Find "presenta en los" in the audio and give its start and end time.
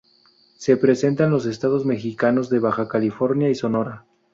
0.77-1.45